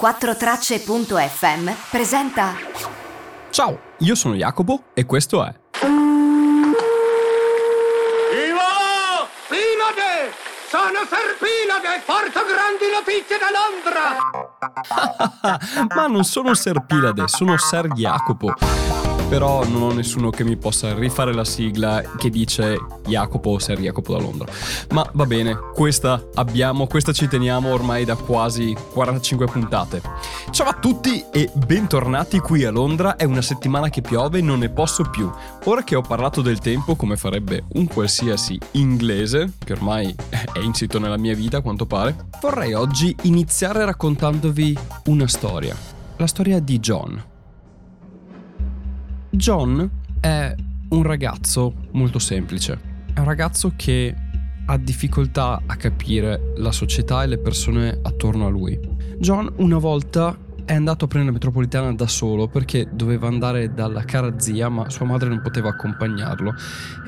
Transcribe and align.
4Tracce.fm 0.00 1.70
presenta. 1.88 2.54
Ciao, 3.50 3.78
io 3.98 4.14
sono 4.16 4.34
Jacopo 4.34 4.86
e 4.92 5.06
questo 5.06 5.44
è. 5.44 5.54
Ivo! 8.32 9.28
Pinade! 9.48 10.34
Sono 10.68 11.06
Serpinade! 11.08 12.02
Porto 12.04 12.40
grandi 12.44 12.90
notizie 12.90 13.38
da 13.38 13.50
Londra! 13.54 14.18
Ma 15.94 16.06
non 16.08 16.24
sono 16.24 16.54
Serpilade, 16.54 17.28
sono 17.28 17.56
Ser 17.56 17.86
Jacopo. 17.92 18.52
Però 19.34 19.66
non 19.66 19.82
ho 19.82 19.92
nessuno 19.92 20.30
che 20.30 20.44
mi 20.44 20.56
possa 20.56 20.94
rifare 20.94 21.34
la 21.34 21.44
sigla 21.44 22.00
che 22.16 22.30
dice 22.30 22.78
Jacopo 23.04 23.50
o 23.50 23.58
Ser 23.58 23.80
Jacopo 23.80 24.12
da 24.12 24.20
Londra. 24.20 24.46
Ma 24.90 25.04
va 25.12 25.26
bene, 25.26 25.58
questa 25.74 26.28
abbiamo, 26.34 26.86
questa 26.86 27.12
ci 27.12 27.26
teniamo 27.26 27.72
ormai 27.72 28.04
da 28.04 28.14
quasi 28.14 28.76
45 28.92 29.46
puntate. 29.46 30.00
Ciao 30.52 30.68
a 30.68 30.74
tutti 30.74 31.24
e 31.32 31.50
bentornati 31.52 32.38
qui 32.38 32.62
a 32.62 32.70
Londra. 32.70 33.16
È 33.16 33.24
una 33.24 33.42
settimana 33.42 33.88
che 33.88 34.02
piove, 34.02 34.40
non 34.40 34.60
ne 34.60 34.68
posso 34.68 35.02
più. 35.02 35.28
Ora 35.64 35.82
che 35.82 35.96
ho 35.96 36.02
parlato 36.02 36.40
del 36.40 36.60
tempo, 36.60 36.94
come 36.94 37.16
farebbe 37.16 37.64
un 37.72 37.88
qualsiasi 37.88 38.56
inglese, 38.74 39.54
che 39.58 39.72
ormai 39.72 40.14
è 40.28 40.60
insito 40.60 41.00
nella 41.00 41.18
mia 41.18 41.34
vita 41.34 41.56
a 41.56 41.60
quanto 41.60 41.86
pare, 41.86 42.26
vorrei 42.40 42.72
oggi 42.74 43.12
iniziare 43.22 43.84
raccontandovi 43.84 44.78
una 45.06 45.26
storia. 45.26 45.76
La 46.18 46.28
storia 46.28 46.60
di 46.60 46.78
John. 46.78 47.32
John 49.34 49.90
è 50.20 50.54
un 50.90 51.02
ragazzo 51.02 51.74
molto 51.92 52.20
semplice. 52.20 52.78
È 53.12 53.18
un 53.18 53.24
ragazzo 53.24 53.72
che 53.74 54.14
ha 54.66 54.76
difficoltà 54.78 55.60
a 55.66 55.74
capire 55.74 56.52
la 56.56 56.70
società 56.70 57.24
e 57.24 57.26
le 57.26 57.38
persone 57.38 57.98
attorno 58.02 58.46
a 58.46 58.48
lui. 58.48 58.78
John 59.18 59.52
una 59.56 59.78
volta 59.78 60.38
è 60.64 60.74
andato 60.74 61.06
a 61.06 61.08
prendere 61.08 61.32
la 61.32 61.38
metropolitana 61.38 61.92
da 61.92 62.06
solo 62.06 62.46
perché 62.46 62.88
doveva 62.92 63.26
andare 63.26 63.74
dalla 63.74 64.04
cara 64.04 64.38
zia, 64.38 64.68
ma 64.68 64.88
sua 64.88 65.04
madre 65.04 65.28
non 65.28 65.42
poteva 65.42 65.70
accompagnarlo 65.70 66.54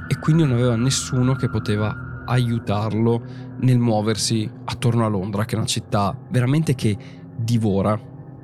e 0.08 0.18
quindi 0.18 0.42
non 0.42 0.52
aveva 0.52 0.74
nessuno 0.74 1.34
che 1.34 1.48
poteva 1.48 2.24
aiutarlo 2.27 3.22
nel 3.61 3.78
muoversi 3.78 4.50
attorno 4.64 5.05
a 5.05 5.08
Londra, 5.08 5.44
che 5.44 5.55
è 5.55 5.58
una 5.58 5.66
città 5.66 6.16
veramente 6.28 6.74
che 6.74 6.96
divora 7.36 7.98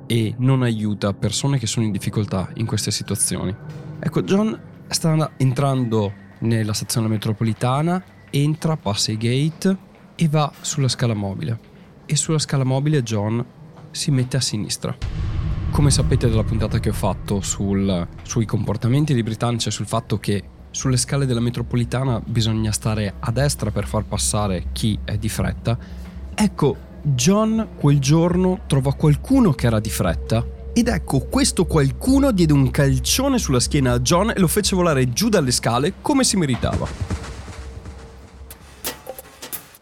e 0.05 0.35
non 0.37 0.63
aiuta 0.63 1.13
persone 1.13 1.57
che 1.57 1.67
sono 1.67 1.85
in 1.85 1.91
difficoltà 1.91 2.49
in 2.55 2.65
queste 2.65 2.91
situazioni. 2.91 3.55
Ecco, 3.99 4.21
John 4.23 4.59
sta 4.87 5.31
entrando 5.37 6.13
nella 6.39 6.73
stazione 6.73 7.07
metropolitana, 7.07 8.03
entra, 8.29 8.77
passa 8.77 9.11
i 9.11 9.17
gate 9.17 9.77
e 10.15 10.27
va 10.27 10.51
sulla 10.61 10.87
scala 10.87 11.13
mobile. 11.13 11.71
E 12.05 12.15
sulla 12.15 12.39
scala 12.39 12.63
mobile 12.63 13.01
John 13.03 13.43
si 13.91 14.11
mette 14.11 14.37
a 14.37 14.41
sinistra. 14.41 14.95
Come 15.71 15.89
sapete 15.89 16.29
dalla 16.29 16.43
puntata 16.43 16.79
che 16.79 16.89
ho 16.89 16.93
fatto 16.93 17.41
sul, 17.41 18.07
sui 18.21 18.45
comportamenti 18.45 19.13
dei 19.13 19.23
britannici 19.23 19.69
e 19.69 19.71
sul 19.71 19.87
fatto 19.87 20.19
che 20.19 20.43
sulle 20.69 20.97
scale 20.97 21.25
della 21.25 21.39
metropolitana 21.39 22.21
bisogna 22.25 22.71
stare 22.71 23.13
a 23.19 23.31
destra 23.31 23.71
per 23.71 23.87
far 23.87 24.03
passare 24.03 24.65
chi 24.71 24.97
è 25.03 25.17
di 25.17 25.29
fretta, 25.29 25.77
ecco 26.33 26.91
John 27.05 27.67
quel 27.75 27.99
giorno 27.99 28.61
trova 28.65 28.93
qualcuno 28.93 29.51
che 29.51 29.67
era 29.67 29.81
di 29.81 29.89
fretta 29.89 30.45
ed 30.71 30.87
ecco, 30.87 31.19
questo 31.19 31.65
qualcuno 31.65 32.31
diede 32.31 32.53
un 32.53 32.71
calcione 32.71 33.37
sulla 33.37 33.59
schiena 33.59 33.91
a 33.91 33.99
John 33.99 34.29
e 34.29 34.39
lo 34.39 34.47
fece 34.47 34.73
volare 34.73 35.11
giù 35.11 35.27
dalle 35.27 35.51
scale 35.51 35.95
come 36.01 36.23
si 36.23 36.37
meritava. 36.37 36.87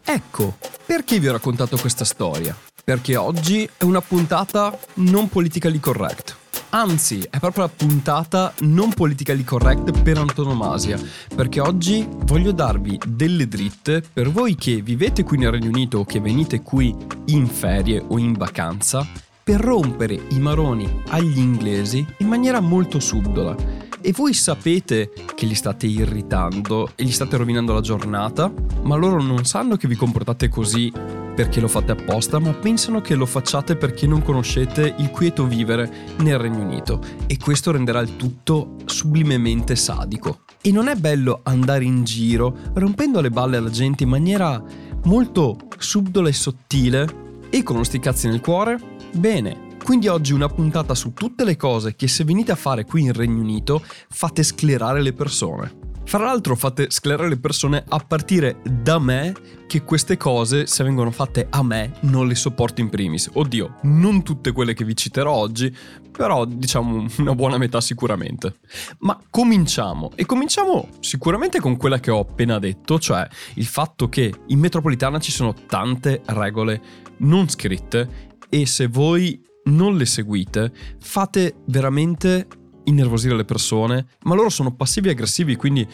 Ecco, 0.04 0.56
perché 0.84 1.20
vi 1.20 1.28
ho 1.28 1.32
raccontato 1.32 1.76
questa 1.76 2.04
storia? 2.04 2.56
Perché 2.84 3.14
oggi 3.14 3.70
è 3.76 3.84
una 3.84 4.00
puntata 4.00 4.76
non 4.94 5.28
politically 5.28 5.78
correct. 5.78 6.40
Anzi, 6.74 7.20
è 7.28 7.38
proprio 7.38 7.64
la 7.64 7.70
puntata 7.74 8.54
non 8.60 8.94
politically 8.94 9.44
correct 9.44 10.00
per 10.00 10.16
antonomasia, 10.16 10.98
perché 11.36 11.60
oggi 11.60 12.08
voglio 12.24 12.50
darvi 12.50 12.98
delle 13.06 13.46
dritte 13.46 14.02
per 14.10 14.30
voi 14.30 14.54
che 14.54 14.80
vivete 14.80 15.22
qui 15.22 15.36
nel 15.36 15.50
Regno 15.50 15.68
Unito 15.68 15.98
o 15.98 16.04
che 16.06 16.18
venite 16.18 16.62
qui 16.62 16.96
in 17.26 17.46
ferie 17.46 18.02
o 18.08 18.16
in 18.16 18.32
vacanza, 18.32 19.06
per 19.44 19.60
rompere 19.60 20.18
i 20.30 20.38
maroni 20.38 21.02
agli 21.08 21.38
inglesi 21.38 22.06
in 22.18 22.28
maniera 22.28 22.60
molto 22.60 23.00
subdola. 23.00 23.54
E 24.00 24.12
voi 24.12 24.32
sapete 24.32 25.12
che 25.34 25.44
li 25.44 25.54
state 25.54 25.86
irritando 25.86 26.92
e 26.94 27.04
gli 27.04 27.12
state 27.12 27.36
rovinando 27.36 27.74
la 27.74 27.82
giornata, 27.82 28.50
ma 28.82 28.96
loro 28.96 29.20
non 29.20 29.44
sanno 29.44 29.76
che 29.76 29.88
vi 29.88 29.94
comportate 29.94 30.48
così 30.48 30.90
perché 31.42 31.58
lo 31.58 31.66
fate 31.66 31.90
apposta, 31.90 32.38
ma 32.38 32.52
pensano 32.52 33.00
che 33.00 33.16
lo 33.16 33.26
facciate 33.26 33.74
perché 33.74 34.06
non 34.06 34.22
conoscete 34.22 34.94
il 34.98 35.10
quieto 35.10 35.44
vivere 35.44 36.14
nel 36.18 36.38
Regno 36.38 36.62
Unito 36.62 37.00
e 37.26 37.36
questo 37.36 37.72
renderà 37.72 37.98
il 37.98 38.14
tutto 38.14 38.76
sublimemente 38.84 39.74
sadico. 39.74 40.42
E 40.60 40.70
non 40.70 40.86
è 40.86 40.94
bello 40.94 41.40
andare 41.42 41.82
in 41.82 42.04
giro 42.04 42.56
rompendo 42.74 43.20
le 43.20 43.30
balle 43.30 43.56
alla 43.56 43.70
gente 43.70 44.04
in 44.04 44.10
maniera 44.10 44.62
molto 45.06 45.56
subdola 45.78 46.28
e 46.28 46.32
sottile 46.32 47.08
e 47.50 47.64
con 47.64 47.74
uno 47.74 47.84
sticazzi 47.84 48.28
nel 48.28 48.40
cuore? 48.40 48.78
Bene, 49.12 49.70
quindi 49.82 50.06
oggi 50.06 50.32
una 50.32 50.46
puntata 50.46 50.94
su 50.94 51.12
tutte 51.12 51.42
le 51.44 51.56
cose 51.56 51.96
che 51.96 52.06
se 52.06 52.22
venite 52.22 52.52
a 52.52 52.56
fare 52.56 52.84
qui 52.84 53.02
in 53.02 53.12
Regno 53.12 53.40
Unito 53.40 53.82
fate 54.10 54.44
sclerare 54.44 55.02
le 55.02 55.12
persone. 55.12 55.90
Fra 56.12 56.24
l'altro 56.24 56.56
fate 56.56 56.90
sclerare 56.90 57.30
le 57.30 57.38
persone 57.38 57.82
a 57.88 57.96
partire 57.96 58.60
da 58.70 58.98
me 58.98 59.32
che 59.66 59.82
queste 59.82 60.18
cose, 60.18 60.66
se 60.66 60.84
vengono 60.84 61.10
fatte 61.10 61.46
a 61.48 61.62
me, 61.62 61.94
non 62.00 62.26
le 62.26 62.34
sopporto 62.34 62.82
in 62.82 62.90
primis. 62.90 63.30
Oddio, 63.32 63.76
non 63.84 64.22
tutte 64.22 64.52
quelle 64.52 64.74
che 64.74 64.84
vi 64.84 64.94
citerò 64.94 65.32
oggi, 65.32 65.74
però 66.10 66.44
diciamo 66.44 67.06
una 67.16 67.34
buona 67.34 67.56
metà 67.56 67.80
sicuramente. 67.80 68.56
Ma 68.98 69.18
cominciamo, 69.30 70.10
e 70.14 70.26
cominciamo 70.26 70.90
sicuramente 71.00 71.60
con 71.60 71.78
quella 71.78 71.98
che 71.98 72.10
ho 72.10 72.20
appena 72.20 72.58
detto, 72.58 72.98
cioè 72.98 73.26
il 73.54 73.64
fatto 73.64 74.10
che 74.10 74.34
in 74.48 74.58
metropolitana 74.58 75.18
ci 75.18 75.32
sono 75.32 75.54
tante 75.66 76.20
regole 76.26 76.82
non 77.20 77.48
scritte 77.48 78.34
e 78.50 78.66
se 78.66 78.86
voi 78.86 79.42
non 79.64 79.96
le 79.96 80.04
seguite 80.04 80.74
fate 81.00 81.54
veramente 81.68 82.46
innervosire 82.84 83.36
le 83.36 83.44
persone, 83.44 84.06
ma 84.24 84.34
loro 84.34 84.48
sono 84.48 84.74
passivi 84.74 85.08
e 85.08 85.12
aggressivi, 85.12 85.56
quindi 85.56 85.86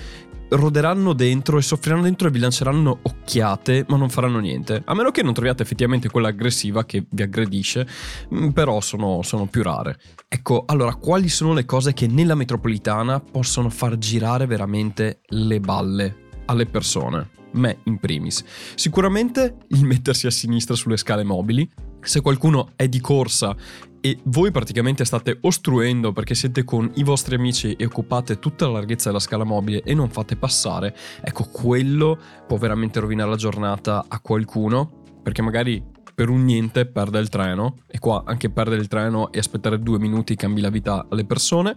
roderanno 0.50 1.12
dentro 1.12 1.58
e 1.58 1.62
soffriranno 1.62 2.02
dentro 2.02 2.28
e 2.28 2.30
vi 2.30 2.38
lanceranno 2.38 3.00
occhiate, 3.02 3.84
ma 3.88 3.96
non 3.96 4.08
faranno 4.08 4.38
niente. 4.38 4.82
A 4.84 4.94
meno 4.94 5.10
che 5.10 5.22
non 5.22 5.34
troviate 5.34 5.62
effettivamente 5.62 6.08
quella 6.08 6.28
aggressiva 6.28 6.84
che 6.84 7.04
vi 7.08 7.22
aggredisce, 7.22 7.86
mm, 8.34 8.48
però 8.50 8.80
sono, 8.80 9.22
sono 9.22 9.46
più 9.46 9.62
rare. 9.62 9.98
Ecco, 10.28 10.64
allora, 10.66 10.94
quali 10.94 11.28
sono 11.28 11.52
le 11.52 11.64
cose 11.64 11.92
che 11.92 12.06
nella 12.06 12.34
metropolitana 12.34 13.20
possono 13.20 13.68
far 13.68 13.98
girare 13.98 14.46
veramente 14.46 15.20
le 15.28 15.60
balle 15.60 16.26
alle 16.46 16.66
persone? 16.66 17.30
Me 17.52 17.78
in 17.84 17.98
primis. 17.98 18.44
Sicuramente 18.74 19.56
il 19.68 19.84
mettersi 19.84 20.26
a 20.26 20.30
sinistra 20.30 20.74
sulle 20.74 20.96
scale 20.96 21.24
mobili. 21.24 21.68
Se 22.00 22.20
qualcuno 22.20 22.72
è 22.76 22.88
di 22.88 23.00
corsa 23.00 23.56
e 24.00 24.18
voi 24.24 24.50
praticamente 24.50 25.04
state 25.04 25.38
ostruendo 25.42 26.12
perché 26.12 26.34
siete 26.34 26.64
con 26.64 26.90
i 26.94 27.02
vostri 27.02 27.34
amici 27.34 27.74
e 27.74 27.84
occupate 27.84 28.38
tutta 28.38 28.66
la 28.66 28.72
larghezza 28.72 29.08
della 29.08 29.20
scala 29.20 29.44
mobile 29.44 29.82
e 29.82 29.94
non 29.94 30.10
fate 30.10 30.36
passare, 30.36 30.94
ecco 31.22 31.44
quello 31.44 32.18
può 32.46 32.56
veramente 32.56 33.00
rovinare 33.00 33.30
la 33.30 33.36
giornata 33.36 34.04
a 34.08 34.20
qualcuno 34.20 35.02
perché 35.22 35.42
magari 35.42 35.96
per 36.18 36.30
un 36.30 36.44
niente 36.44 36.84
perde 36.86 37.20
il 37.20 37.28
treno 37.28 37.78
e 37.86 38.00
qua 38.00 38.24
anche 38.26 38.50
perdere 38.50 38.80
il 38.80 38.88
treno 38.88 39.30
e 39.30 39.38
aspettare 39.38 39.78
due 39.78 40.00
minuti 40.00 40.34
cambi 40.34 40.60
la 40.60 40.68
vita 40.68 41.06
alle 41.08 41.24
persone. 41.24 41.76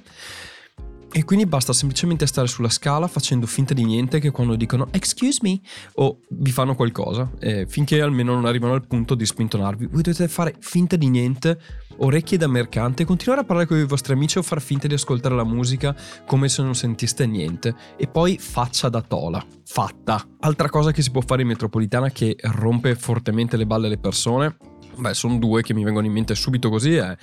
E 1.13 1.25
quindi 1.25 1.45
basta 1.45 1.73
semplicemente 1.73 2.25
stare 2.25 2.47
sulla 2.47 2.69
scala 2.69 3.05
facendo 3.07 3.45
finta 3.45 3.73
di 3.73 3.83
niente 3.83 4.21
che 4.21 4.31
quando 4.31 4.55
dicono 4.55 4.87
excuse 4.91 5.39
me 5.41 5.59
o 5.95 6.19
vi 6.29 6.51
fanno 6.51 6.73
qualcosa, 6.73 7.29
eh, 7.39 7.65
finché 7.67 7.99
almeno 7.99 8.33
non 8.33 8.45
arrivano 8.45 8.73
al 8.73 8.87
punto 8.87 9.13
di 9.13 9.25
spintonarvi. 9.25 9.87
Voi 9.87 10.03
dovete 10.03 10.29
fare 10.29 10.55
finta 10.59 10.95
di 10.95 11.09
niente, 11.09 11.59
orecchie 11.97 12.37
da 12.37 12.47
mercante, 12.47 13.03
continuare 13.03 13.41
a 13.41 13.43
parlare 13.43 13.67
con 13.67 13.77
i 13.77 13.85
vostri 13.85 14.13
amici 14.13 14.37
o 14.37 14.41
far 14.41 14.61
finta 14.61 14.87
di 14.87 14.93
ascoltare 14.93 15.35
la 15.35 15.43
musica 15.43 15.93
come 16.25 16.47
se 16.47 16.61
non 16.61 16.75
sentiste 16.75 17.25
niente. 17.25 17.75
E 17.97 18.07
poi 18.07 18.37
faccia 18.37 18.87
da 18.87 19.01
tola, 19.01 19.45
fatta. 19.65 20.25
Altra 20.39 20.69
cosa 20.69 20.91
che 20.93 21.01
si 21.01 21.11
può 21.11 21.19
fare 21.19 21.41
in 21.41 21.49
metropolitana 21.49 22.09
che 22.09 22.37
rompe 22.39 22.95
fortemente 22.95 23.57
le 23.57 23.65
balle 23.65 23.87
alle 23.87 23.99
persone, 23.99 24.55
beh 24.95 25.13
sono 25.13 25.37
due 25.39 25.61
che 25.61 25.73
mi 25.73 25.83
vengono 25.83 26.05
in 26.05 26.13
mente 26.13 26.35
subito 26.35 26.69
così, 26.69 26.95
è 26.95 27.15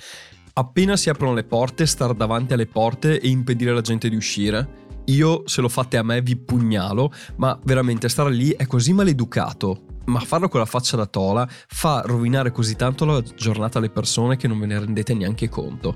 appena 0.53 0.95
si 0.97 1.09
aprono 1.09 1.33
le 1.33 1.43
porte, 1.43 1.85
star 1.85 2.13
davanti 2.13 2.53
alle 2.53 2.67
porte 2.67 3.19
e 3.19 3.27
impedire 3.27 3.71
alla 3.71 3.81
gente 3.81 4.09
di 4.09 4.15
uscire. 4.15 4.87
Io, 5.05 5.43
se 5.45 5.61
lo 5.61 5.69
fate 5.69 5.97
a 5.97 6.03
me, 6.03 6.21
vi 6.21 6.35
pugnalo, 6.35 7.11
ma 7.37 7.57
veramente 7.63 8.09
stare 8.09 8.31
lì 8.31 8.51
è 8.51 8.67
così 8.67 8.93
maleducato. 8.93 9.85
Ma 10.05 10.19
farlo 10.19 10.47
con 10.47 10.59
la 10.59 10.65
faccia 10.65 10.97
da 10.97 11.05
tola 11.05 11.47
fa 11.49 12.01
rovinare 12.05 12.51
così 12.51 12.75
tanto 12.75 13.05
la 13.05 13.21
giornata 13.35 13.77
alle 13.77 13.89
persone 13.89 14.37
che 14.37 14.47
non 14.47 14.59
ve 14.59 14.65
ne 14.65 14.79
rendete 14.79 15.13
neanche 15.13 15.49
conto. 15.49 15.95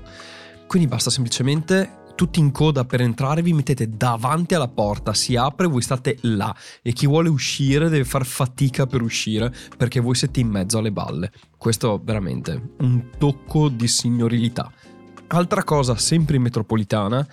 Quindi 0.66 0.88
basta 0.88 1.10
semplicemente 1.10 2.02
tutti 2.14 2.38
in 2.38 2.52
coda 2.52 2.84
per 2.84 3.00
entrare, 3.00 3.42
vi 3.42 3.52
mettete 3.52 3.88
davanti 3.88 4.54
alla 4.54 4.68
porta, 4.68 5.14
si 5.14 5.36
apre, 5.36 5.66
voi 5.66 5.82
state 5.82 6.18
là 6.22 6.54
e 6.82 6.92
chi 6.92 7.06
vuole 7.06 7.28
uscire 7.28 7.88
deve 7.88 8.04
far 8.04 8.24
fatica 8.24 8.86
per 8.86 9.02
uscire 9.02 9.52
perché 9.76 10.00
voi 10.00 10.14
siete 10.14 10.40
in 10.40 10.48
mezzo 10.48 10.78
alle 10.78 10.92
balle. 10.92 11.32
Questo 11.56 12.00
veramente 12.02 12.74
un 12.78 13.10
tocco 13.18 13.68
di 13.68 13.88
signorilità. 13.88 14.70
Altra 15.28 15.64
cosa, 15.64 15.96
sempre 15.96 16.36
in 16.36 16.42
metropolitana, 16.42 17.26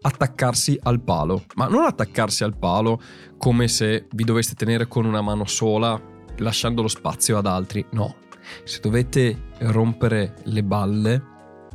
attaccarsi 0.00 0.78
al 0.82 1.00
palo, 1.00 1.44
ma 1.56 1.66
non 1.66 1.84
attaccarsi 1.84 2.44
al 2.44 2.56
palo 2.56 3.00
come 3.36 3.66
se 3.66 4.06
vi 4.12 4.24
doveste 4.24 4.54
tenere 4.54 4.86
con 4.86 5.04
una 5.04 5.20
mano 5.20 5.44
sola 5.46 6.00
lasciando 6.38 6.82
lo 6.82 6.88
spazio 6.88 7.36
ad 7.38 7.46
altri, 7.46 7.84
no. 7.92 8.16
Se 8.64 8.80
dovete 8.80 9.46
rompere 9.58 10.36
le 10.44 10.62
balle, 10.62 11.22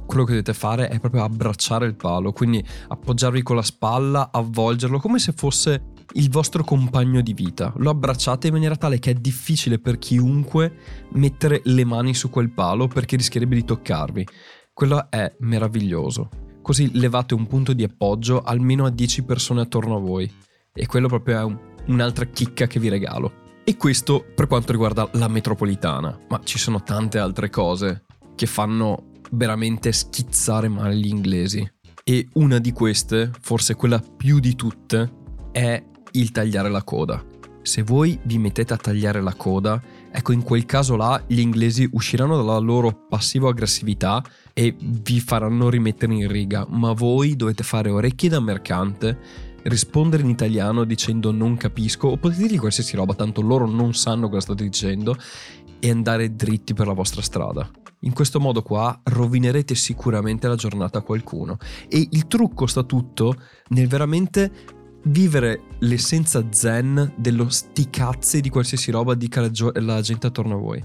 quello 0.05 0.23
che 0.23 0.31
dovete 0.31 0.53
fare 0.53 0.87
è 0.89 0.99
proprio 0.99 1.23
abbracciare 1.23 1.85
il 1.85 1.95
palo, 1.95 2.31
quindi 2.31 2.63
appoggiarvi 2.87 3.41
con 3.41 3.55
la 3.55 3.61
spalla, 3.61 4.29
avvolgerlo 4.31 4.99
come 4.99 5.19
se 5.19 5.33
fosse 5.33 5.91
il 6.13 6.29
vostro 6.29 6.63
compagno 6.63 7.21
di 7.21 7.33
vita. 7.33 7.73
Lo 7.77 7.89
abbracciate 7.89 8.47
in 8.47 8.53
maniera 8.53 8.75
tale 8.75 8.99
che 8.99 9.11
è 9.11 9.13
difficile 9.13 9.79
per 9.79 9.97
chiunque 9.97 10.73
mettere 11.13 11.61
le 11.65 11.85
mani 11.85 12.13
su 12.13 12.29
quel 12.29 12.51
palo 12.51 12.87
perché 12.87 13.15
rischierebbe 13.15 13.55
di 13.55 13.65
toccarvi. 13.65 14.27
Quello 14.73 15.09
è 15.09 15.33
meraviglioso. 15.39 16.29
Così 16.61 16.91
levate 16.97 17.33
un 17.33 17.47
punto 17.47 17.73
di 17.73 17.83
appoggio 17.83 18.41
almeno 18.41 18.85
a 18.85 18.89
10 18.89 19.23
persone 19.23 19.61
attorno 19.61 19.97
a 19.97 19.99
voi. 19.99 20.31
E 20.73 20.85
quello 20.85 21.07
proprio 21.07 21.39
è 21.39 21.43
un, 21.43 21.57
un'altra 21.87 22.25
chicca 22.25 22.67
che 22.67 22.79
vi 22.79 22.89
regalo. 22.89 23.41
E 23.63 23.77
questo 23.77 24.25
per 24.35 24.47
quanto 24.47 24.71
riguarda 24.71 25.07
la 25.13 25.27
metropolitana, 25.27 26.19
ma 26.29 26.41
ci 26.43 26.57
sono 26.57 26.83
tante 26.83 27.17
altre 27.17 27.49
cose 27.49 28.05
che 28.35 28.45
fanno 28.45 29.11
veramente 29.33 29.91
schizzare 29.91 30.67
male 30.67 30.95
gli 30.95 31.07
inglesi. 31.07 31.69
E 32.03 32.27
una 32.33 32.59
di 32.59 32.71
queste, 32.71 33.31
forse 33.39 33.75
quella 33.75 33.99
più 33.99 34.39
di 34.39 34.55
tutte, 34.55 35.11
è 35.51 35.81
il 36.11 36.31
tagliare 36.31 36.69
la 36.69 36.83
coda. 36.83 37.23
Se 37.61 37.81
voi 37.81 38.19
vi 38.23 38.37
mettete 38.37 38.73
a 38.73 38.77
tagliare 38.77 39.21
la 39.21 39.33
coda, 39.35 39.81
ecco 40.11 40.33
in 40.33 40.43
quel 40.43 40.65
caso 40.65 40.97
là 40.97 41.23
gli 41.25 41.39
inglesi 41.39 41.87
usciranno 41.93 42.35
dalla 42.35 42.57
loro 42.57 43.05
passivo-aggressività 43.07 44.21
e 44.51 44.75
vi 44.77 45.21
faranno 45.21 45.69
rimettere 45.69 46.13
in 46.13 46.27
riga, 46.27 46.65
ma 46.69 46.91
voi 46.91 47.37
dovete 47.37 47.63
fare 47.63 47.89
orecchie 47.89 48.27
da 48.27 48.41
mercante, 48.41 49.17
rispondere 49.63 50.23
in 50.23 50.29
italiano 50.29 50.83
dicendo 50.83 51.31
non 51.31 51.55
capisco 51.55 52.09
o 52.09 52.17
potete 52.17 52.41
dirgli 52.41 52.59
qualsiasi 52.59 52.97
roba, 52.97 53.13
tanto 53.13 53.41
loro 53.41 53.65
non 53.65 53.93
sanno 53.93 54.27
cosa 54.27 54.41
state 54.41 54.63
dicendo 54.65 55.15
e 55.79 55.89
andare 55.89 56.35
dritti 56.35 56.73
per 56.73 56.87
la 56.87 56.93
vostra 56.93 57.21
strada. 57.21 57.71
In 58.03 58.13
questo 58.13 58.39
modo 58.39 58.61
qua 58.61 58.99
rovinerete 59.03 59.75
sicuramente 59.75 60.47
la 60.47 60.55
giornata 60.55 60.99
a 60.99 61.03
qualcuno 61.03 61.57
e 61.87 62.05
il 62.11 62.27
trucco 62.27 62.65
sta 62.65 62.83
tutto 62.83 63.35
nel 63.69 63.87
veramente 63.87 64.51
vivere 65.05 65.63
l'essenza 65.79 66.45
zen 66.49 67.13
dello 67.17 67.49
sti 67.49 67.89
cazzi 67.89 68.41
di 68.41 68.49
qualsiasi 68.49 68.91
roba 68.91 69.15
dica 69.15 69.41
la, 69.41 69.51
gio- 69.51 69.71
la 69.75 70.01
gente 70.01 70.27
attorno 70.27 70.55
a 70.55 70.59
voi. 70.59 70.83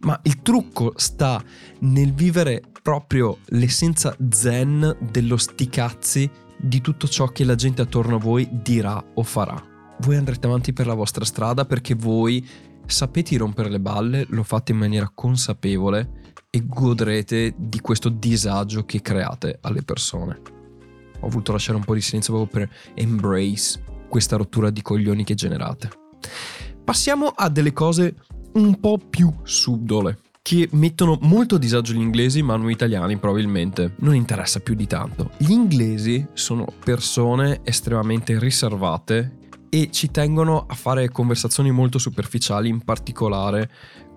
Ma 0.00 0.18
il 0.22 0.40
trucco 0.40 0.92
sta 0.96 1.42
nel 1.80 2.14
vivere 2.14 2.62
proprio 2.82 3.38
l'essenza 3.46 4.16
zen 4.30 4.96
dello 5.10 5.36
sti 5.36 5.68
cazzi 5.68 6.30
di 6.58 6.80
tutto 6.80 7.06
ciò 7.06 7.28
che 7.28 7.44
la 7.44 7.54
gente 7.54 7.82
attorno 7.82 8.16
a 8.16 8.20
voi 8.20 8.48
dirà 8.50 9.02
o 9.14 9.22
farà. 9.22 9.62
Voi 10.00 10.16
andrete 10.16 10.46
avanti 10.46 10.72
per 10.72 10.86
la 10.86 10.94
vostra 10.94 11.24
strada 11.24 11.66
perché 11.66 11.94
voi 11.94 12.46
sapete 12.86 13.36
rompere 13.36 13.68
le 13.68 13.80
balle, 13.80 14.24
lo 14.30 14.42
fate 14.42 14.72
in 14.72 14.78
maniera 14.78 15.10
consapevole 15.12 16.24
e 16.56 16.62
godrete 16.66 17.54
di 17.56 17.80
questo 17.80 18.08
disagio 18.08 18.84
che 18.84 19.02
create 19.02 19.58
alle 19.60 19.82
persone 19.82 20.54
ho 21.20 21.28
voluto 21.28 21.52
lasciare 21.52 21.78
un 21.78 21.84
po' 21.84 21.94
di 21.94 22.00
silenzio 22.00 22.34
proprio 22.34 22.66
per 22.66 22.76
embrace 22.94 23.82
questa 24.08 24.36
rottura 24.36 24.70
di 24.70 24.82
coglioni 24.82 25.24
che 25.24 25.34
generate. 25.34 25.90
Passiamo 26.84 27.26
a 27.26 27.48
delle 27.48 27.72
cose 27.72 28.14
un 28.54 28.78
po' 28.78 28.98
più 28.98 29.32
subdole, 29.42 30.20
che 30.42 30.68
mettono 30.72 31.18
molto 31.22 31.56
a 31.56 31.58
disagio 31.58 31.92
gli 31.92 32.00
inglesi, 32.00 32.42
ma 32.42 32.56
noi 32.56 32.72
italiani 32.72 33.16
probabilmente 33.16 33.94
non 33.98 34.14
interessa 34.14 34.60
più 34.60 34.74
di 34.74 34.86
tanto. 34.86 35.30
Gli 35.38 35.50
inglesi 35.50 36.24
sono 36.34 36.66
persone 36.84 37.60
estremamente 37.64 38.38
riservate 38.38 39.38
e 39.68 39.90
ci 39.90 40.10
tengono 40.12 40.64
a 40.66 40.74
fare 40.74 41.10
conversazioni 41.10 41.72
molto 41.72 41.98
superficiali, 41.98 42.68
in 42.68 42.82
particolare 42.82 43.70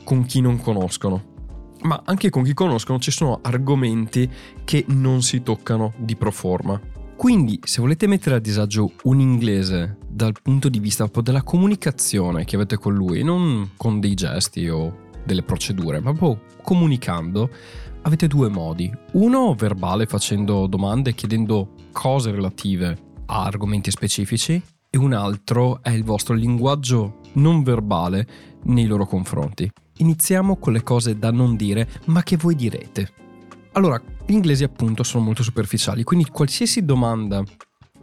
con 0.04 0.26
chi 0.26 0.42
non 0.42 0.60
conoscono 0.60 1.38
ma 1.82 2.02
anche 2.06 2.30
con 2.30 2.44
chi 2.44 2.54
conoscono 2.54 3.00
ci 3.00 3.12
sono 3.12 3.40
argomenti 3.42 4.30
che 4.64 4.86
non 4.88 5.22
si 5.22 5.42
toccano 5.42 5.94
di 5.98 6.16
pro 6.16 6.32
forma. 6.32 6.80
Quindi, 7.16 7.60
se 7.64 7.82
volete 7.82 8.08
mettere 8.08 8.36
a 8.36 8.40
disagio 8.40 8.94
un 9.04 9.20
inglese 9.20 9.98
dal 10.08 10.34
punto 10.42 10.70
di 10.70 10.80
vista 10.80 11.10
della 11.22 11.44
comunicazione 11.44 12.46
che 12.46 12.56
avete 12.56 12.78
con 12.78 12.94
lui, 12.94 13.24
non 13.24 13.72
con 13.76 14.00
dei 14.00 14.14
gesti 14.14 14.70
o 14.70 15.08
delle 15.26 15.44
procedure, 15.44 16.00
ma 16.00 16.14
proprio 16.14 16.46
comunicando, 16.62 17.50
avete 18.04 18.28
due 18.28 18.48
modi. 18.48 18.92
Uno 19.14 19.54
verbale 19.54 20.06
facendo 20.06 20.66
domande, 20.68 21.14
chiedendo 21.14 21.74
cose 21.92 22.32
relative 22.32 22.98
a 23.26 23.44
argomenti 23.44 23.92
specifici 23.92 24.62
e 24.90 24.98
un 24.98 25.14
altro 25.14 25.84
è 25.84 25.90
il 25.90 26.04
vostro 26.04 26.34
linguaggio 26.34 27.20
non 27.34 27.64
verbale 27.64 28.28
nei 28.64 28.86
loro 28.86 29.06
confronti. 29.06 29.70
Iniziamo 30.02 30.56
con 30.56 30.72
le 30.72 30.82
cose 30.82 31.18
da 31.18 31.30
non 31.30 31.58
dire, 31.58 31.88
ma 32.06 32.24
che 32.24 32.38
voi 32.38 32.56
direte. 32.56 33.12
Allora, 33.74 34.02
gli 34.26 34.32
inglesi 34.32 34.64
appunto 34.64 35.04
sono 35.04 35.26
molto 35.26 35.44
superficiali, 35.44 36.04
quindi 36.04 36.26
qualsiasi 36.30 36.86
domanda 36.86 37.44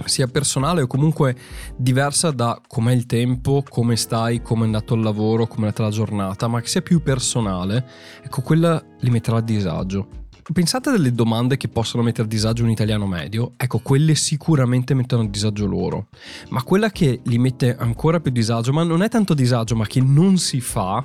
sia 0.05 0.27
personale 0.27 0.83
o 0.83 0.87
comunque 0.87 1.35
diversa 1.75 2.31
da 2.33 2.61
com'è 2.67 2.93
il 2.93 3.07
tempo, 3.07 3.65
come 3.67 3.97
stai, 3.97 4.43
come 4.43 4.63
è 4.63 4.65
andato 4.67 4.95
il 4.95 5.01
lavoro, 5.01 5.47
come 5.47 5.63
è 5.63 5.65
andata 5.69 5.85
la 5.85 5.91
giornata, 5.91 6.49
ma 6.49 6.61
che 6.61 6.69
sia 6.69 6.83
più 6.83 7.03
personale, 7.03 7.87
ecco 8.23 8.43
quella 8.43 8.83
li 9.01 9.09
metterà 9.09 9.39
a 9.39 9.43
disagio. 9.43 10.25
Pensate 10.53 10.91
a 10.91 10.93
delle 10.93 11.13
domande 11.13 11.57
che 11.57 11.69
possono 11.69 12.03
mettere 12.03 12.25
a 12.25 12.31
disagio 12.31 12.63
un 12.63 12.71
italiano 12.71 13.07
medio, 13.07 13.53
ecco 13.57 13.79
quelle 13.79 14.15
sicuramente 14.15 14.93
mettono 14.93 15.23
a 15.23 15.27
disagio 15.29 15.67
loro, 15.67 16.09
ma 16.51 16.63
quella 16.63 16.91
che 16.91 17.21
li 17.25 17.39
mette 17.39 17.75
ancora 17.75 18.21
più 18.21 18.31
a 18.31 18.35
disagio, 18.35 18.73
ma 18.73 18.85
non 18.85 19.03
è 19.03 19.09
tanto 19.09 19.33
disagio, 19.33 19.75
ma 19.75 19.87
che 19.87 20.01
non 20.01 20.37
si 20.37 20.61
fa, 20.61 21.05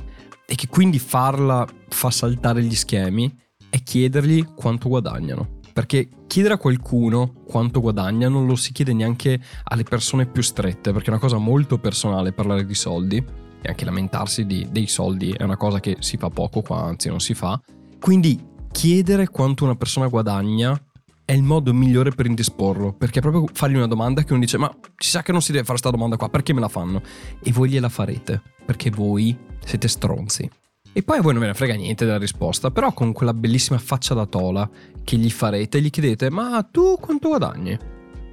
e 0.51 0.55
che 0.55 0.67
quindi 0.67 0.99
farla 0.99 1.65
fa 1.87 2.11
saltare 2.11 2.61
gli 2.61 2.75
schemi 2.75 3.33
è 3.69 3.81
chiedergli 3.81 4.43
quanto 4.53 4.89
guadagnano. 4.89 5.59
Perché 5.71 6.09
chiedere 6.27 6.55
a 6.55 6.57
qualcuno 6.57 7.31
quanto 7.47 7.79
guadagna 7.79 8.27
non 8.27 8.45
lo 8.45 8.57
si 8.57 8.73
chiede 8.73 8.91
neanche 8.91 9.39
alle 9.63 9.83
persone 9.83 10.25
più 10.25 10.41
strette, 10.41 10.91
perché 10.91 11.07
è 11.07 11.11
una 11.11 11.21
cosa 11.21 11.37
molto 11.37 11.77
personale 11.77 12.33
parlare 12.33 12.65
di 12.65 12.75
soldi 12.75 13.15
e 13.61 13.69
anche 13.69 13.85
lamentarsi 13.85 14.45
di, 14.45 14.67
dei 14.69 14.87
soldi 14.87 15.31
è 15.31 15.43
una 15.43 15.55
cosa 15.55 15.79
che 15.79 15.95
si 15.99 16.17
fa 16.17 16.27
poco 16.27 16.61
qua, 16.61 16.83
anzi 16.83 17.07
non 17.07 17.21
si 17.21 17.33
fa. 17.33 17.57
Quindi 17.97 18.37
chiedere 18.73 19.29
quanto 19.29 19.63
una 19.63 19.75
persona 19.75 20.07
guadagna 20.07 20.77
è 21.23 21.31
il 21.31 21.43
modo 21.43 21.73
migliore 21.73 22.11
per 22.11 22.25
indisporlo, 22.25 22.91
perché 22.91 23.19
è 23.19 23.21
proprio 23.21 23.45
fargli 23.53 23.75
una 23.75 23.87
domanda 23.87 24.21
che 24.25 24.33
uno 24.33 24.41
dice 24.41 24.57
ma 24.57 24.69
ci 24.97 25.07
sa 25.07 25.21
che 25.21 25.31
non 25.31 25.41
si 25.41 25.53
deve 25.53 25.63
fare 25.63 25.79
questa 25.79 25.95
domanda 25.95 26.17
qua, 26.17 26.27
perché 26.27 26.51
me 26.51 26.59
la 26.59 26.67
fanno? 26.67 27.01
E 27.41 27.53
voi 27.53 27.69
gliela 27.69 27.87
farete, 27.87 28.41
perché 28.65 28.89
voi 28.89 29.47
siete 29.63 29.87
stronzi. 29.87 30.49
E 30.93 31.03
poi 31.03 31.19
a 31.19 31.21
voi 31.21 31.31
non 31.31 31.41
ve 31.41 31.47
ne 31.47 31.53
frega 31.53 31.73
niente 31.75 32.05
della 32.05 32.17
risposta, 32.17 32.69
però 32.69 32.91
con 32.91 33.13
quella 33.13 33.33
bellissima 33.33 33.77
faccia 33.77 34.13
da 34.13 34.25
tola 34.25 34.69
che 35.03 35.15
gli 35.15 35.29
farete, 35.29 35.81
gli 35.81 35.89
chiedete 35.89 36.29
ma 36.29 36.67
tu 36.69 36.97
quanto 36.99 37.29
guadagni? 37.29 37.77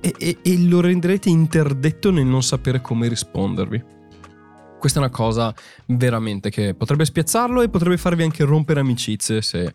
E, 0.01 0.15
e, 0.19 0.39
e 0.43 0.59
lo 0.59 0.81
renderete 0.81 1.29
interdetto 1.29 2.11
nel 2.11 2.27
non 2.27 2.43
sapere 2.43 2.81
come 2.81 3.07
rispondervi. 3.07 3.97
Questa 4.79 4.99
è 4.99 5.03
una 5.03 5.11
cosa 5.11 5.55
veramente 5.87 6.51
che 6.51 6.75
potrebbe 6.75 7.05
spiazzarlo 7.05 7.63
e 7.63 7.69
potrebbe 7.69 7.97
farvi 7.97 8.23
anche 8.23 8.45
rompere 8.45 8.81
amicizie 8.81 9.43
se 9.43 9.63
eh, 9.63 9.75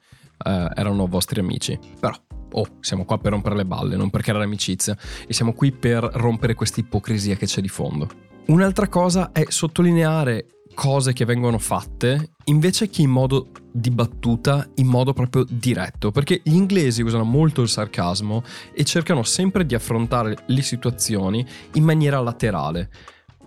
erano 0.76 1.08
vostri 1.08 1.40
amici. 1.40 1.78
Però 2.00 2.14
oh, 2.52 2.68
siamo 2.80 3.06
qua 3.06 3.18
per 3.18 3.32
rompere 3.32 3.56
le 3.56 3.66
balle, 3.66 3.96
non 3.96 4.10
per 4.10 4.22
creare 4.22 4.44
amicizia, 4.44 4.98
e 5.28 5.34
siamo 5.34 5.54
qui 5.54 5.72
per 5.72 6.04
rompere 6.14 6.54
questa 6.54 6.80
ipocrisia 6.80 7.36
che 7.36 7.46
c'è 7.46 7.62
di 7.62 7.68
fondo. 7.68 8.10
Un'altra 8.48 8.88
cosa 8.88 9.32
è 9.32 9.46
sottolineare 9.48 10.48
cose 10.74 11.14
che 11.14 11.26
vengono 11.26 11.58
fatte 11.58 12.34
invece 12.46 12.90
che 12.90 13.02
in 13.02 13.10
modo 13.10 13.52
di 13.72 13.90
battuta, 13.90 14.68
in 14.76 14.88
modo 14.88 15.14
proprio 15.14 15.46
diretto, 15.50 16.12
perché 16.12 16.42
gli 16.44 16.56
inglesi 16.56 17.02
usano 17.02 17.24
molto 17.24 17.62
il 17.62 17.70
sarcasmo 17.70 18.44
e 18.74 18.84
cercano 18.84 19.24
sempre 19.24 19.66
di 19.66 19.76
affrontare 19.76 20.44
le 20.48 20.62
situazioni 20.62 21.46
in 21.74 21.84
maniera 21.84 22.20
laterale 22.20 22.90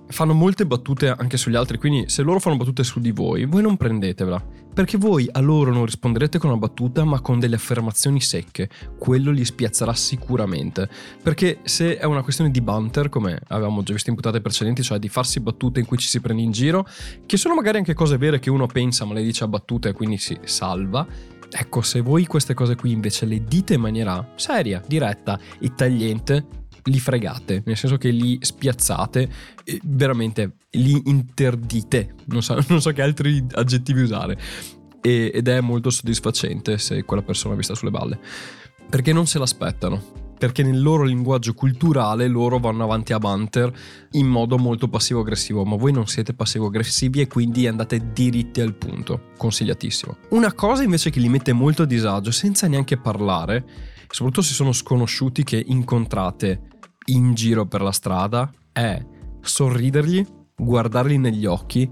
fanno 0.08 0.34
molte 0.34 0.66
battute 0.66 1.08
anche 1.08 1.36
sugli 1.36 1.56
altri, 1.56 1.78
quindi 1.78 2.08
se 2.08 2.22
loro 2.22 2.38
fanno 2.38 2.56
battute 2.56 2.84
su 2.84 3.00
di 3.00 3.10
voi, 3.10 3.44
voi 3.44 3.62
non 3.62 3.76
prendetevela. 3.76 4.64
Perché 4.76 4.98
voi 4.98 5.26
a 5.32 5.40
loro 5.40 5.72
non 5.72 5.86
risponderete 5.86 6.38
con 6.38 6.50
una 6.50 6.58
battuta, 6.58 7.02
ma 7.04 7.22
con 7.22 7.38
delle 7.38 7.54
affermazioni 7.54 8.20
secche. 8.20 8.68
Quello 8.98 9.30
li 9.30 9.42
spiazzerà 9.42 9.94
sicuramente. 9.94 10.86
Perché 11.22 11.60
se 11.62 11.96
è 11.96 12.04
una 12.04 12.22
questione 12.22 12.50
di 12.50 12.60
banter, 12.60 13.08
come 13.08 13.40
avevamo 13.48 13.82
già 13.82 13.94
visto 13.94 14.10
in 14.10 14.16
puntate 14.16 14.42
precedenti, 14.42 14.82
cioè 14.82 14.98
di 14.98 15.08
farsi 15.08 15.40
battute 15.40 15.80
in 15.80 15.86
cui 15.86 15.96
ci 15.96 16.08
si 16.08 16.20
prende 16.20 16.42
in 16.42 16.50
giro, 16.50 16.86
che 17.24 17.38
sono 17.38 17.54
magari 17.54 17.78
anche 17.78 17.94
cose 17.94 18.18
vere 18.18 18.38
che 18.38 18.50
uno 18.50 18.66
pensa 18.66 19.06
ma 19.06 19.14
le 19.14 19.22
dice 19.22 19.44
a 19.44 19.48
battute 19.48 19.88
e 19.88 19.92
quindi 19.92 20.18
si 20.18 20.38
salva, 20.44 21.06
Ecco, 21.50 21.80
se 21.80 22.00
voi 22.00 22.26
queste 22.26 22.54
cose 22.54 22.74
qui 22.74 22.90
invece 22.90 23.24
le 23.24 23.44
dite 23.44 23.74
in 23.74 23.80
maniera 23.80 24.32
seria, 24.34 24.82
diretta 24.86 25.38
e 25.58 25.72
tagliente, 25.74 26.44
li 26.86 27.00
fregate, 27.00 27.62
nel 27.64 27.76
senso 27.76 27.96
che 27.96 28.10
li 28.10 28.38
spiazzate, 28.40 29.28
veramente 29.84 30.56
li 30.72 31.00
interdite, 31.06 32.14
non 32.26 32.42
so, 32.42 32.58
non 32.68 32.80
so 32.80 32.90
che 32.92 33.02
altri 33.02 33.44
aggettivi 33.52 34.02
usare, 34.02 34.38
e, 35.00 35.30
ed 35.32 35.48
è 35.48 35.60
molto 35.60 35.90
soddisfacente 35.90 36.78
se 36.78 37.04
quella 37.04 37.22
persona 37.22 37.54
vi 37.54 37.62
sta 37.62 37.74
sulle 37.74 37.90
balle, 37.90 38.18
perché 38.88 39.12
non 39.12 39.26
se 39.26 39.38
l'aspettano. 39.38 40.24
Perché 40.36 40.62
nel 40.62 40.82
loro 40.82 41.04
linguaggio 41.04 41.54
culturale 41.54 42.28
loro 42.28 42.58
vanno 42.58 42.84
avanti 42.84 43.14
a 43.14 43.18
banter 43.18 43.72
in 44.12 44.26
modo 44.26 44.58
molto 44.58 44.86
passivo-aggressivo, 44.86 45.64
ma 45.64 45.76
voi 45.76 45.92
non 45.92 46.06
siete 46.08 46.34
passivo-aggressivi 46.34 47.22
e 47.22 47.26
quindi 47.26 47.66
andate 47.66 48.12
diritti 48.12 48.60
al 48.60 48.74
punto. 48.74 49.30
Consigliatissimo. 49.38 50.16
Una 50.32 50.52
cosa 50.52 50.82
invece 50.82 51.08
che 51.08 51.20
li 51.20 51.30
mette 51.30 51.54
molto 51.54 51.84
a 51.84 51.86
disagio, 51.86 52.30
senza 52.32 52.68
neanche 52.68 52.98
parlare, 52.98 53.64
soprattutto 54.10 54.42
se 54.42 54.52
sono 54.52 54.72
sconosciuti 54.72 55.42
che 55.42 55.62
incontrate 55.66 56.75
in 57.06 57.34
giro 57.34 57.66
per 57.66 57.82
la 57.82 57.92
strada, 57.92 58.52
è 58.72 59.04
sorridergli, 59.40 60.24
guardarli 60.56 61.18
negli 61.18 61.46
occhi. 61.46 61.88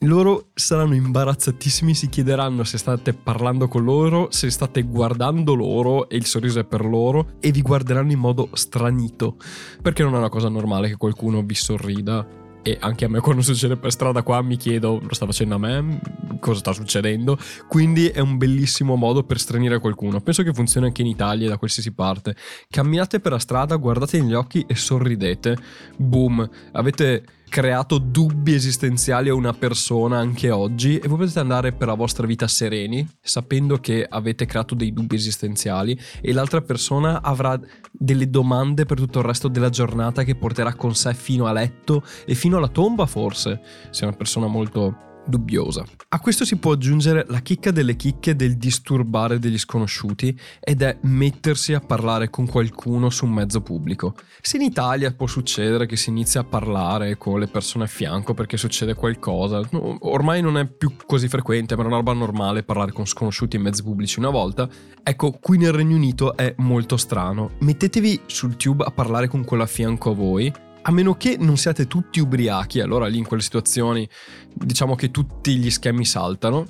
Loro 0.00 0.48
saranno 0.54 0.94
imbarazzatissimi, 0.94 1.94
si 1.94 2.08
chiederanno 2.08 2.64
se 2.64 2.76
state 2.76 3.14
parlando 3.14 3.66
con 3.66 3.82
loro, 3.82 4.28
se 4.30 4.50
state 4.50 4.82
guardando 4.82 5.54
loro 5.54 6.08
e 6.08 6.16
il 6.16 6.26
sorriso 6.26 6.60
è 6.60 6.64
per 6.64 6.84
loro 6.84 7.36
e 7.40 7.50
vi 7.50 7.62
guarderanno 7.62 8.12
in 8.12 8.18
modo 8.18 8.50
stranito, 8.52 9.36
perché 9.80 10.02
non 10.02 10.14
è 10.14 10.18
una 10.18 10.28
cosa 10.28 10.48
normale 10.48 10.88
che 10.88 10.96
qualcuno 10.96 11.42
vi 11.42 11.54
sorrida 11.54 12.44
e 12.66 12.76
anche 12.80 13.04
a 13.04 13.08
me 13.08 13.20
quando 13.20 13.42
succede 13.42 13.76
per 13.76 13.92
strada 13.92 14.24
qua 14.24 14.42
mi 14.42 14.56
chiedo 14.56 14.98
lo 15.00 15.14
sta 15.14 15.24
facendo 15.24 15.54
a 15.54 15.58
me? 15.58 16.00
Cosa 16.40 16.58
sta 16.58 16.72
succedendo? 16.72 17.38
Quindi 17.68 18.08
è 18.08 18.18
un 18.18 18.38
bellissimo 18.38 18.96
modo 18.96 19.22
per 19.22 19.38
stranire 19.38 19.78
qualcuno. 19.78 20.20
Penso 20.20 20.42
che 20.42 20.52
funzioni 20.52 20.86
anche 20.86 21.02
in 21.02 21.06
Italia 21.06 21.48
da 21.48 21.58
qualsiasi 21.58 21.92
parte. 21.92 22.34
Camminate 22.68 23.20
per 23.20 23.30
la 23.30 23.38
strada 23.38 23.76
guardate 23.76 24.20
negli 24.20 24.34
occhi 24.34 24.64
e 24.66 24.74
sorridete. 24.74 25.56
Boom. 25.96 26.50
Avete 26.72 27.22
creato 27.48 27.98
dubbi 27.98 28.54
esistenziali 28.54 29.28
a 29.28 29.34
una 29.34 29.52
persona 29.52 30.18
anche 30.18 30.50
oggi? 30.50 30.98
E 30.98 31.08
voi 31.08 31.18
potete 31.18 31.38
andare 31.38 31.72
per 31.72 31.88
la 31.88 31.94
vostra 31.94 32.26
vita 32.26 32.46
sereni 32.46 33.06
sapendo 33.20 33.78
che 33.78 34.06
avete 34.08 34.46
creato 34.46 34.74
dei 34.74 34.92
dubbi 34.92 35.16
esistenziali 35.16 35.98
e 36.20 36.32
l'altra 36.32 36.60
persona 36.60 37.22
avrà 37.22 37.58
delle 37.90 38.28
domande 38.28 38.84
per 38.84 38.98
tutto 38.98 39.20
il 39.20 39.24
resto 39.24 39.48
della 39.48 39.70
giornata 39.70 40.22
che 40.22 40.36
porterà 40.36 40.74
con 40.74 40.94
sé 40.94 41.14
fino 41.14 41.46
a 41.46 41.52
letto 41.52 42.02
e 42.24 42.34
fino 42.34 42.56
alla 42.56 42.68
tomba 42.68 43.06
forse? 43.06 43.60
Se 43.90 44.04
è 44.04 44.06
una 44.06 44.16
persona 44.16 44.46
molto 44.46 45.04
dubbiosa. 45.26 45.84
A 46.08 46.20
questo 46.20 46.44
si 46.44 46.56
può 46.56 46.72
aggiungere 46.72 47.24
la 47.28 47.40
chicca 47.40 47.70
delle 47.70 47.96
chicche 47.96 48.36
del 48.36 48.56
disturbare 48.56 49.38
degli 49.38 49.58
sconosciuti 49.58 50.38
ed 50.60 50.82
è 50.82 50.98
mettersi 51.02 51.74
a 51.74 51.80
parlare 51.80 52.30
con 52.30 52.46
qualcuno 52.46 53.10
su 53.10 53.24
un 53.24 53.32
mezzo 53.32 53.60
pubblico. 53.60 54.14
Se 54.40 54.56
in 54.56 54.62
Italia 54.62 55.12
può 55.12 55.26
succedere 55.26 55.86
che 55.86 55.96
si 55.96 56.10
inizi 56.10 56.38
a 56.38 56.44
parlare 56.44 57.16
con 57.16 57.38
le 57.38 57.46
persone 57.48 57.84
a 57.84 57.88
fianco 57.88 58.34
perché 58.34 58.56
succede 58.56 58.94
qualcosa, 58.94 59.60
ormai 60.00 60.40
non 60.40 60.58
è 60.58 60.66
più 60.66 60.94
così 61.06 61.28
frequente, 61.28 61.76
ma 61.76 61.82
è 61.82 61.86
una 61.86 61.96
roba 61.96 62.12
normale 62.12 62.62
parlare 62.62 62.92
con 62.92 63.06
sconosciuti 63.06 63.56
in 63.56 63.62
mezzi 63.62 63.82
pubblici 63.82 64.18
una 64.18 64.30
volta, 64.30 64.68
ecco 65.02 65.32
qui 65.32 65.58
nel 65.58 65.72
Regno 65.72 65.96
Unito 65.96 66.36
è 66.36 66.54
molto 66.58 66.96
strano. 66.96 67.52
Mettetevi 67.60 68.22
sul 68.26 68.56
tube 68.56 68.84
a 68.84 68.90
parlare 68.90 69.28
con 69.28 69.44
quello 69.44 69.62
a 69.62 69.66
fianco 69.66 70.10
a 70.10 70.14
voi 70.14 70.52
a 70.88 70.92
meno 70.92 71.16
che 71.16 71.36
non 71.38 71.56
siate 71.56 71.88
tutti 71.88 72.20
ubriachi, 72.20 72.80
allora 72.80 73.08
lì 73.08 73.18
in 73.18 73.26
quelle 73.26 73.42
situazioni 73.42 74.08
diciamo 74.54 74.94
che 74.94 75.10
tutti 75.10 75.56
gli 75.56 75.70
schemi 75.70 76.04
saltano, 76.04 76.64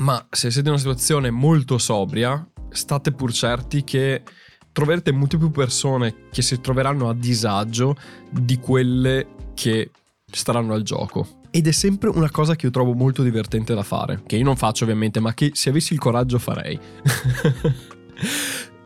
ma 0.00 0.26
se 0.28 0.50
siete 0.50 0.66
in 0.66 0.74
una 0.74 0.82
situazione 0.82 1.30
molto 1.30 1.78
sobria, 1.78 2.44
state 2.68 3.12
pur 3.12 3.32
certi 3.32 3.84
che 3.84 4.22
troverete 4.72 5.12
molte 5.12 5.38
più 5.38 5.52
persone 5.52 6.26
che 6.32 6.42
si 6.42 6.60
troveranno 6.60 7.08
a 7.08 7.14
disagio 7.14 7.94
di 8.28 8.58
quelle 8.58 9.28
che 9.54 9.92
staranno 10.28 10.74
al 10.74 10.82
gioco. 10.82 11.38
Ed 11.50 11.68
è 11.68 11.72
sempre 11.72 12.10
una 12.10 12.30
cosa 12.30 12.56
che 12.56 12.66
io 12.66 12.72
trovo 12.72 12.94
molto 12.94 13.22
divertente 13.22 13.72
da 13.74 13.84
fare, 13.84 14.22
che 14.26 14.36
io 14.36 14.44
non 14.44 14.56
faccio 14.56 14.82
ovviamente, 14.82 15.20
ma 15.20 15.32
che 15.32 15.52
se 15.54 15.70
avessi 15.70 15.92
il 15.92 16.00
coraggio 16.00 16.40
farei. 16.40 16.76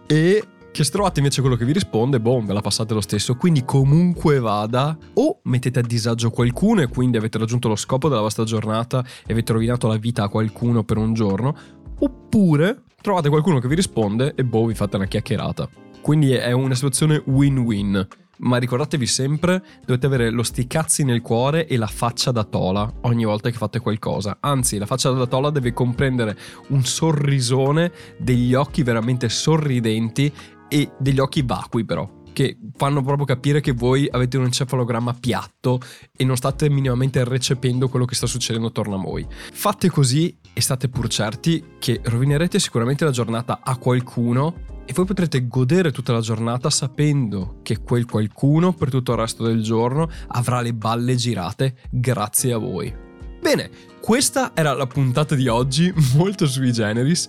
e 0.07 0.45
che 0.75 0.83
se 0.83 0.91
trovate 0.91 1.21
invece 1.21 1.41
quello 1.41 1.55
che 1.55 1.65
vi 1.65 1.73
risponde, 1.73 2.19
boh, 2.19 2.43
ve 2.45 2.53
la 2.53 2.61
passate 2.61 2.95
lo 2.95 3.01
stesso. 3.01 3.37
Quindi 3.37 3.65
comunque 3.65 4.41
vada, 4.41 4.99
o 5.15 5.39
mettete 5.45 5.79
a 5.79 5.83
disagio 5.83 6.31
qualcuno 6.31 6.83
e 6.83 6.89
quindi 6.89 7.17
avete 7.17 7.39
raggiunto 7.39 7.69
lo 7.69 7.77
scopo 7.77 8.09
della 8.09 8.21
vostra 8.21 8.43
giornata 8.43 9.05
e 9.25 9.33
avete 9.33 9.53
rovinato 9.53 9.87
la 9.87 9.97
vita 9.97 10.25
a 10.25 10.29
qualcuno 10.29 10.83
per 10.83 10.97
un 10.97 11.15
giorno, 11.15 11.57
oppure 12.01 12.83
trovate 13.01 13.29
qualcuno 13.29 13.61
che 13.61 13.69
vi 13.69 13.77
risponde 13.77 14.35
e 14.35 14.45
boh, 14.45 14.67
vi 14.67 14.75
fate 14.75 14.97
una 14.97 15.07
chiacchierata. 15.07 15.69
Quindi 16.03 16.33
è 16.33 16.51
una 16.51 16.75
situazione 16.75 17.23
win-win. 17.25 18.09
Ma 18.37 18.57
ricordatevi 18.57 19.07
sempre, 19.07 19.63
dovete 19.87 20.07
avere 20.07 20.31
lo 20.31 20.43
sticazzi 20.43 21.05
nel 21.05 21.23
cuore 21.23 21.69
e 21.69 21.77
la 21.77 21.87
faccia 21.87 22.33
da 22.33 22.43
tola 22.43 22.93
ogni 23.03 23.25
volta 23.25 23.49
che 23.49 23.57
fate 23.57 23.79
qualcosa. 23.79 24.39
Anzi, 24.41 24.77
la 24.77 24.87
faccia 24.87 25.11
da 25.11 25.27
tola 25.27 25.51
deve 25.51 25.73
comprendere 25.73 26.37
un 26.69 26.85
sorrisone, 26.85 27.93
degli 28.19 28.53
occhi 28.55 28.83
veramente 28.83 29.29
sorridenti 29.29 30.33
e 30.75 30.91
degli 30.99 31.21
occhi 31.21 31.43
vacui 31.43 31.85
però 31.85 32.23
che 32.33 32.59
fanno 32.75 33.01
proprio 33.01 33.25
capire 33.25 33.61
che 33.61 33.71
voi 33.71 34.09
avete 34.11 34.39
un 34.39 34.47
encefalogramma 34.47 35.15
piatto 35.15 35.81
e 36.17 36.25
non 36.25 36.37
state 36.37 36.69
minimamente 36.69 37.23
recependo 37.23 37.89
quello 37.89 38.07
che 38.07 38.17
sta 38.17 38.27
succedendo 38.27 38.67
attorno 38.67 38.97
a 38.97 38.99
voi. 38.99 39.25
Fate 39.29 39.89
così 39.89 40.37
e 40.53 40.61
state 40.61 40.89
pur 40.89 41.07
certi 41.07 41.77
che 41.79 42.01
rovinerete 42.03 42.59
sicuramente 42.59 43.05
la 43.05 43.13
giornata 43.13 43.61
a 43.63 43.77
qualcuno 43.77 44.73
e 44.85 44.93
voi 44.93 45.05
potrete 45.05 45.47
godere 45.47 45.93
tutta 45.93 46.13
la 46.13 46.21
giornata 46.21 46.71
sapendo 46.71 47.61
che 47.63 47.79
quel 47.79 48.05
qualcuno 48.05 48.73
per 48.73 48.91
tutto 48.91 49.13
il 49.13 49.19
resto 49.19 49.45
del 49.45 49.63
giorno 49.63 50.11
avrà 50.27 50.61
le 50.61 50.75
balle 50.75 51.15
girate 51.15 51.77
grazie 51.89 52.53
a 52.53 52.59
voi. 52.59 52.93
Bene, 53.41 53.71
questa 54.05 54.51
era 54.53 54.75
la 54.75 54.87
puntata 54.87 55.35
di 55.35 55.49
oggi, 55.49 55.91
molto 56.13 56.47
sui 56.47 56.73
generis. 56.73 57.27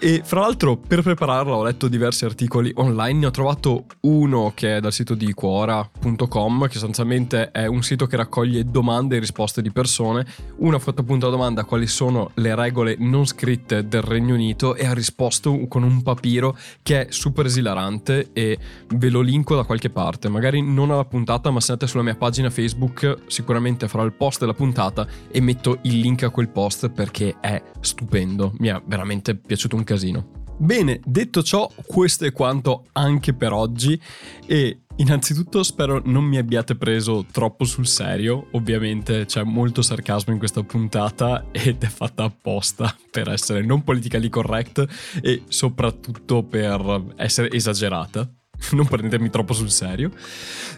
E 0.00 0.22
fra 0.24 0.40
l'altro, 0.40 0.78
per 0.78 1.02
prepararla, 1.02 1.54
ho 1.54 1.62
letto 1.62 1.86
diversi 1.86 2.24
articoli 2.24 2.72
online. 2.76 3.18
Ne 3.18 3.26
ho 3.26 3.30
trovato 3.30 3.84
uno 4.00 4.52
che 4.54 4.76
è 4.76 4.80
dal 4.80 4.90
sito 4.90 5.14
di 5.14 5.34
Quora.com, 5.34 6.66
che 6.66 6.72
sostanzialmente 6.72 7.50
è 7.50 7.66
un 7.66 7.82
sito 7.82 8.06
che 8.06 8.16
raccoglie 8.16 8.64
domande 8.64 9.16
e 9.16 9.18
risposte 9.18 9.60
di 9.60 9.70
persone. 9.70 10.24
Uno 10.56 10.76
ha 10.76 10.78
fatto 10.78 11.02
appunto 11.02 11.26
la 11.26 11.32
domanda 11.32 11.64
quali 11.64 11.86
sono 11.86 12.30
le 12.36 12.54
regole 12.54 12.96
non 12.98 13.26
scritte 13.26 13.86
del 13.86 14.00
Regno 14.00 14.32
Unito 14.32 14.76
e 14.76 14.86
ha 14.86 14.94
risposto 14.94 15.66
con 15.68 15.82
un 15.82 16.02
papiro 16.02 16.56
che 16.82 17.02
è 17.02 17.06
super 17.10 17.44
esilarante 17.44 18.30
e 18.32 18.58
ve 18.94 19.10
lo 19.10 19.20
linko 19.20 19.56
da 19.56 19.64
qualche 19.64 19.90
parte. 19.90 20.30
Magari 20.30 20.62
non 20.62 20.90
alla 20.90 21.04
puntata, 21.04 21.50
ma 21.50 21.60
se 21.60 21.72
andate 21.72 21.90
sulla 21.90 22.02
mia 22.02 22.14
pagina 22.14 22.48
Facebook, 22.48 23.24
sicuramente 23.26 23.88
farò 23.88 24.06
il 24.06 24.14
post 24.14 24.40
della 24.40 24.54
puntata 24.54 25.06
e 25.30 25.40
metto 25.42 25.80
il 25.82 25.98
link 25.98 26.12
link 26.14 26.22
a 26.22 26.30
quel 26.30 26.48
post 26.48 26.90
perché 26.90 27.36
è 27.40 27.60
stupendo, 27.80 28.54
mi 28.58 28.68
è 28.68 28.80
veramente 28.86 29.34
piaciuto 29.34 29.74
un 29.74 29.82
casino. 29.84 30.42
Bene, 30.56 31.00
detto 31.04 31.42
ciò, 31.42 31.68
questo 31.84 32.24
è 32.24 32.32
quanto 32.32 32.86
anche 32.92 33.34
per 33.34 33.52
oggi 33.52 34.00
e 34.46 34.82
innanzitutto 34.96 35.64
spero 35.64 36.00
non 36.04 36.22
mi 36.22 36.38
abbiate 36.38 36.76
preso 36.76 37.26
troppo 37.30 37.64
sul 37.64 37.88
serio, 37.88 38.46
ovviamente 38.52 39.24
c'è 39.26 39.42
molto 39.42 39.82
sarcasmo 39.82 40.32
in 40.32 40.38
questa 40.38 40.62
puntata 40.62 41.46
ed 41.50 41.82
è 41.82 41.88
fatta 41.88 42.22
apposta 42.22 42.96
per 43.10 43.28
essere 43.28 43.62
non 43.62 43.82
politically 43.82 44.28
correct 44.28 44.86
e 45.20 45.42
soprattutto 45.48 46.44
per 46.44 47.14
essere 47.16 47.50
esagerata, 47.50 48.30
non 48.72 48.86
prendetemi 48.86 49.30
troppo 49.30 49.54
sul 49.54 49.70
serio. 49.70 50.12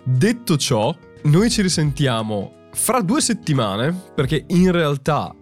Detto 0.03 0.57
ciò, 0.57 0.97
noi 1.25 1.51
ci 1.51 1.61
risentiamo 1.61 2.65
fra 2.77 3.01
due 3.01 3.21
settimane, 3.21 3.93
perché 4.15 4.45
in 4.49 4.71
realtà 4.71 5.35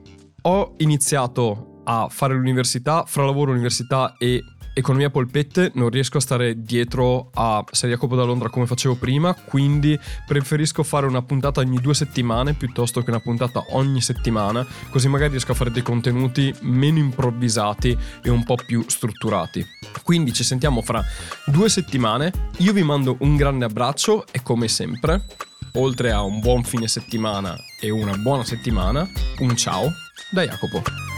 ho 0.43 0.75
iniziato 0.79 1.81
a 1.85 2.09
fare 2.09 2.33
l'università, 2.35 3.05
fra 3.07 3.25
lavoro, 3.25 3.51
università 3.51 4.15
e 4.17 4.43
economia 4.73 5.11
polpette 5.11 5.71
non 5.75 5.91
riesco 5.91 6.17
a 6.17 6.21
stare 6.21 6.63
dietro 6.63 7.31
a 7.35 7.63
Serie 7.71 7.97
Jacopo 7.97 8.17
da 8.17 8.25
Londra 8.25 8.49
come 8.49 8.67
facevo 8.67 8.95
prima, 8.95 9.35
quindi 9.35 9.99
preferisco 10.27 10.83
fare 10.83 11.07
una 11.07 11.23
puntata 11.23 11.61
ogni 11.61 11.79
due 11.81 11.93
settimane 11.93 12.55
piuttosto 12.55 13.03
che 13.03 13.11
una 13.11 13.21
puntata 13.21 13.63
ogni 13.71 14.01
settimana, 14.01 14.67
così 14.91 15.09
magari 15.09 15.33
riesco 15.33 15.53
a 15.53 15.57
fare 15.57 15.71
dei 15.71 15.83
contenuti 15.83 16.55
meno 16.63 16.99
improvvisati 16.99 17.97
e 18.23 18.31
un 18.31 18.43
po' 18.45 18.57
più 18.57 18.85
strutturati. 18.87 19.65
Quindi 20.03 20.33
ci 20.33 20.45
sentiamo 20.45 20.81
fra 20.83 21.05
due 21.47 21.69
settimane, 21.69 22.33
io 22.59 22.73
vi 22.73 22.83
mando 22.83 23.17
un 23.21 23.37
grande 23.37 23.67
abbraccio 23.67 24.25
e 24.31 24.41
come 24.43 24.69
sempre 24.69 25.27
oltre 25.77 26.13
a 26.13 26.23
un 26.23 26.41
buon 26.41 26.63
fine 26.63 26.89
settimana 26.89 27.57
e 27.81 27.91
una 27.91 28.17
buona 28.17 28.45
settimana, 28.45 29.09
un 29.41 29.57
ciao 29.57 29.93
da 30.31 30.43
Jacopo. 30.43 31.14